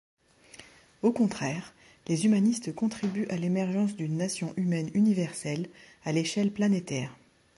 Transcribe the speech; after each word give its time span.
Au 1.03 1.11
contraire, 1.11 1.75
les 2.07 2.25
humanistes 2.25 2.73
contribuent 2.73 3.27
à 3.29 3.35
l'émergence 3.35 3.95
d'une 3.95 4.17
Nation 4.17 4.51
humaine 4.57 4.89
universelle, 4.95 5.69
à 6.05 6.11
l'échelle 6.11 6.51
planétaire. 6.51 7.15